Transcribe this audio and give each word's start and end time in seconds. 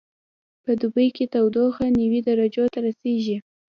په 0.63 0.71
دوبي 0.81 1.07
کې 1.15 1.25
تودوخه 1.33 1.85
نوي 1.99 2.19
درجو 2.27 2.65
ته 2.73 2.79
رسیږي 2.87 3.37